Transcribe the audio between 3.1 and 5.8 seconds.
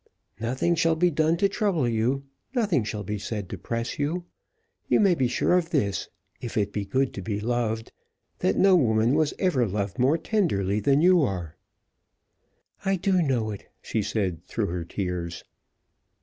said to press you. You may be sure of